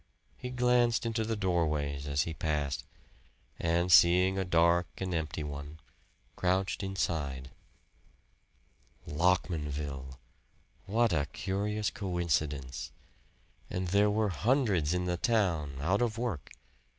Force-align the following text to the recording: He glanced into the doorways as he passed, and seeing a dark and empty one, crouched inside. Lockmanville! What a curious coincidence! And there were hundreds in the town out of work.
He 0.35 0.49
glanced 0.49 1.05
into 1.05 1.23
the 1.23 1.35
doorways 1.35 2.07
as 2.07 2.23
he 2.23 2.33
passed, 2.33 2.85
and 3.59 3.91
seeing 3.91 4.35
a 4.35 4.43
dark 4.43 4.87
and 4.97 5.13
empty 5.13 5.43
one, 5.43 5.79
crouched 6.35 6.81
inside. 6.81 7.51
Lockmanville! 9.05 10.17
What 10.87 11.13
a 11.13 11.27
curious 11.33 11.91
coincidence! 11.91 12.91
And 13.69 13.89
there 13.89 14.09
were 14.09 14.29
hundreds 14.29 14.95
in 14.95 15.05
the 15.05 15.17
town 15.17 15.77
out 15.81 16.01
of 16.01 16.17
work. 16.17 16.49